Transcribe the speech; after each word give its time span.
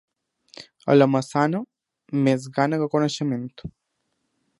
A 0.93 0.95
la 0.95 1.07
Maçana, 1.15 1.61
més 2.29 2.47
gana 2.57 2.81
que 2.85 2.89
coneixement. 2.95 3.45